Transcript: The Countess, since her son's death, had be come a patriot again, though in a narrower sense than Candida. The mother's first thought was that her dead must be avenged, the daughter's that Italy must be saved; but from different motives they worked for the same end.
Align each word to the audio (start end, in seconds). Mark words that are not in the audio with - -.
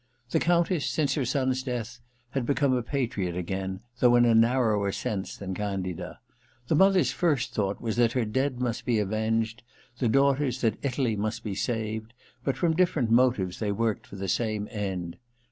The 0.31 0.39
Countess, 0.39 0.87
since 0.89 1.13
her 1.13 1.25
son's 1.25 1.61
death, 1.61 1.99
had 2.31 2.43
be 2.47 2.55
come 2.55 2.73
a 2.73 2.81
patriot 2.81 3.37
again, 3.37 3.81
though 3.99 4.15
in 4.15 4.25
a 4.25 4.33
narrower 4.33 4.91
sense 4.91 5.37
than 5.37 5.53
Candida. 5.53 6.17
The 6.69 6.73
mother's 6.75 7.11
first 7.11 7.53
thought 7.53 7.79
was 7.79 7.97
that 7.97 8.13
her 8.13 8.25
dead 8.25 8.59
must 8.59 8.83
be 8.83 8.97
avenged, 8.97 9.61
the 9.99 10.09
daughter's 10.09 10.61
that 10.61 10.83
Italy 10.83 11.15
must 11.15 11.43
be 11.43 11.53
saved; 11.53 12.13
but 12.43 12.57
from 12.57 12.73
different 12.75 13.11
motives 13.11 13.59
they 13.59 13.71
worked 13.71 14.07
for 14.07 14.15
the 14.15 14.27
same 14.27 14.67
end. 14.71 15.17